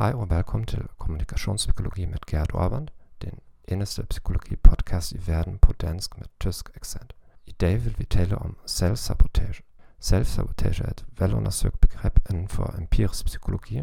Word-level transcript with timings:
Hej 0.00 0.12
og 0.12 0.30
velkommen 0.30 0.66
til 0.66 0.88
Kommunikationspsykologi 0.98 2.04
med 2.06 2.18
Gerd 2.26 2.54
Orband, 2.54 2.88
den 3.22 3.38
eneste 3.68 4.02
psykologi-podcast 4.02 5.12
i 5.12 5.26
verden 5.26 5.58
på 5.58 5.72
dansk 5.72 6.18
med 6.18 6.26
tysk 6.40 6.70
accent. 6.74 7.12
I 7.46 7.52
dag 7.52 7.84
vil 7.84 7.94
vi 7.98 8.04
tale 8.04 8.38
om 8.38 8.56
selvsabotage. 8.66 9.62
Selvsabotage 9.98 10.84
er 10.84 10.90
et 10.90 11.06
velundersøgt 11.18 11.80
begreb 11.80 12.18
inden 12.30 12.48
for 12.48 12.74
empirisk 12.78 13.24
psykologi, 13.24 13.82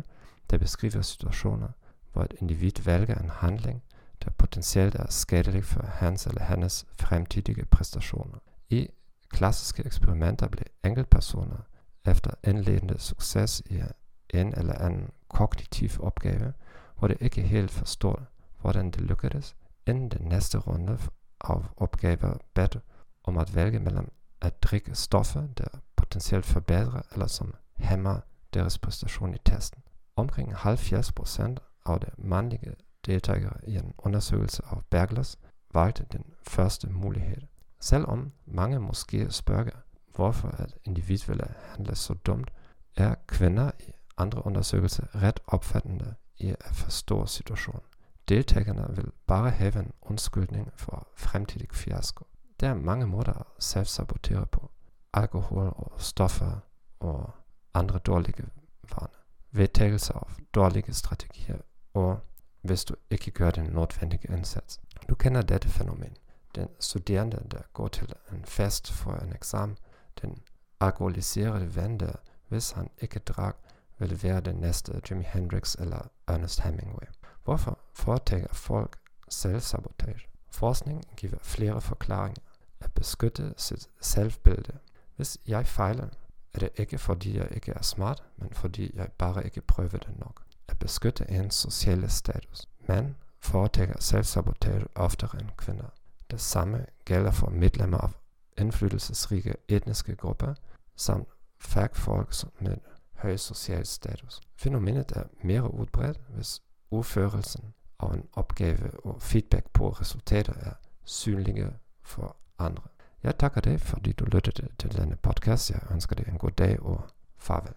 der 0.49 0.57
beskriver 0.57 1.01
situationer, 1.01 1.69
hvor 2.13 2.23
et 2.23 2.33
individ 2.41 2.83
vælger 2.85 3.15
en 3.15 3.29
handling, 3.29 3.83
der 4.23 4.29
potentielt 4.37 4.95
er 4.95 5.07
skadelig 5.09 5.65
for 5.65 5.83
hans 5.85 6.27
eller 6.27 6.43
hendes 6.43 6.85
fremtidige 6.99 7.65
præstationer. 7.65 8.39
I 8.69 8.87
klassiske 9.29 9.85
eksperimenter 9.85 10.47
blev 10.47 10.65
enkeltpersoner 10.85 11.57
efter 12.05 12.31
indledende 12.43 12.99
succes 12.99 13.61
i 13.65 13.81
en 14.29 14.53
eller 14.53 14.81
anden 14.81 15.09
kognitiv 15.29 15.89
opgave, 15.99 16.53
hvor 16.99 17.07
det 17.07 17.17
ikke 17.21 17.41
helt 17.41 17.71
forstår, 17.71 18.23
hvordan 18.61 18.91
det 18.91 19.01
lykkedes, 19.01 19.55
inden 19.87 20.09
den 20.09 20.27
næste 20.27 20.57
runde 20.57 20.97
af 21.41 21.61
opgaver 21.77 22.37
bedt 22.53 22.77
om 23.23 23.37
at 23.37 23.55
vælge 23.55 23.79
mellem 23.79 24.11
at 24.41 24.63
drikke 24.63 24.95
stoffer, 24.95 25.47
der 25.47 25.67
potentielt 25.95 26.45
forbedrer 26.45 27.01
eller 27.11 27.27
som 27.27 27.53
hæmmer 27.77 28.19
deres 28.53 28.77
præstation 28.79 29.33
i 29.33 29.37
testen. 29.45 29.83
Omkring 30.15 30.53
70% 30.53 31.55
af 31.85 31.99
de 31.99 32.07
mandlige 32.17 32.73
deltagere 33.05 33.53
i 33.67 33.75
en 33.75 33.93
undersøgelse 33.97 34.63
af 34.71 34.77
Berglers 34.89 35.37
valgte 35.73 36.05
den 36.11 36.23
første 36.47 36.89
mulighed. 36.89 37.41
Selvom 37.79 38.31
mange 38.45 38.79
måske 38.79 39.31
spørger, 39.31 39.69
hvorfor 40.15 40.47
et 40.47 40.75
individ 40.83 41.19
ville 41.27 41.53
handle 41.69 41.95
så 41.95 42.13
dumt, 42.13 42.51
er 42.95 43.15
kvinder 43.27 43.71
i 43.79 43.91
andre 44.17 44.45
undersøgelser 44.45 45.23
ret 45.23 45.39
opfattende 45.47 46.15
i 46.37 46.49
at 46.49 46.75
forstå 46.75 47.25
situationen. 47.25 47.81
Deltagerne 48.29 48.95
vil 48.95 49.11
bare 49.27 49.49
have 49.49 49.79
en 49.79 49.93
undskyldning 50.01 50.71
for 50.75 51.07
fremtidig 51.15 51.67
fiasko. 51.71 52.25
Der 52.59 52.69
er 52.69 52.73
mange 52.73 53.07
måder 53.07 53.33
at 53.33 53.63
self-sabotere 53.63 54.45
på. 54.45 54.71
Alkohol 55.13 55.73
og 55.75 55.91
stoffer 55.97 56.59
og 56.99 57.29
andre 57.73 57.99
dårlige 57.99 58.45
vaner. 58.83 59.07
Vedtagelse 59.51 60.13
af 60.13 60.21
dårlige 60.53 60.93
strategier 60.93 61.57
og 61.93 62.19
hvis 62.61 62.85
du 62.85 62.95
ikke 63.09 63.31
gør 63.31 63.51
den 63.51 63.65
nødvendige 63.65 64.33
indsats. 64.33 64.79
Du 65.09 65.15
kender 65.15 65.41
dette 65.41 65.69
fænomen. 65.69 66.17
Den 66.55 66.67
studerende, 66.79 67.43
der 67.51 67.61
går 67.73 67.87
til 67.87 68.13
en 68.33 68.45
fest 68.45 68.91
for 68.91 69.13
en 69.13 69.33
eksamen, 69.33 69.77
den 70.21 70.37
alkoholiserede 70.79 71.75
ven, 71.75 71.99
der, 71.99 72.11
hvis 72.47 72.71
han 72.71 72.89
ikke 73.01 73.19
drak, 73.19 73.57
vil 73.99 74.23
være 74.23 74.39
den 74.39 74.55
næste 74.55 75.01
Jimi 75.09 75.23
Hendrix 75.23 75.75
eller 75.79 76.09
Ernest 76.27 76.59
Hemingway. 76.59 77.07
Hvorfor 77.43 77.79
foretager 77.93 78.53
folk 78.53 78.99
selvsabotage? 79.29 80.27
Forskning 80.51 81.03
giver 81.17 81.37
flere 81.41 81.81
forklaringer. 81.81 82.41
At 82.79 82.93
beskytte 82.93 83.53
sit 83.57 83.87
selvbillede. 84.01 84.77
Hvis 85.15 85.37
jeg 85.47 85.67
fejler, 85.67 86.07
er 86.53 86.59
det 86.59 86.69
ikke 86.75 86.97
fordi 86.97 87.37
jeg 87.37 87.47
ikke 87.51 87.71
er 87.71 87.81
smart, 87.81 88.23
men 88.37 88.53
fordi 88.53 88.91
jeg 88.95 89.11
bare 89.11 89.45
ikke 89.45 89.61
prøver 89.61 89.89
det 89.89 90.19
nok. 90.19 90.43
At 90.67 90.79
beskytte 90.79 91.31
ens 91.31 91.55
sociale 91.55 92.09
status. 92.09 92.67
Mænd 92.79 93.15
foretager 93.39 93.99
selvsabotage 93.99 94.85
oftere 94.95 95.41
end 95.41 95.49
kvinder. 95.57 95.89
Det 96.31 96.41
samme 96.41 96.85
gælder 97.05 97.31
for 97.31 97.49
medlemmer 97.49 97.97
af 97.97 98.09
indflydelsesrige 98.57 99.53
etniske 99.67 100.15
grupper, 100.15 100.53
samt 100.95 101.27
fagfolk 101.59 102.33
med 102.59 102.77
høj 103.17 103.37
social 103.37 103.85
status. 103.85 104.41
Fænomenet 104.55 105.11
er 105.11 105.23
mere 105.43 105.73
udbredt, 105.73 106.19
hvis 106.29 106.61
udførelsen 106.91 107.73
af 107.99 108.13
en 108.13 108.23
opgave 108.33 109.05
og 109.05 109.21
feedback 109.21 109.69
på 109.73 109.89
resultater 109.89 110.53
er 110.53 110.73
synlige 111.03 111.73
for 112.01 112.37
andre. 112.59 112.83
Jeg 113.23 113.37
takker 113.37 113.61
dig, 113.61 113.81
fordi 113.81 114.11
du 114.11 114.25
lyttede 114.25 114.67
til 114.79 114.97
denne 114.97 115.15
podcast. 115.15 115.71
Jeg 115.71 115.79
ønsker 115.91 116.15
dig 116.15 116.27
en 116.27 116.37
god 116.37 116.51
dag 116.51 116.79
og 116.79 117.09
farvel. 117.37 117.73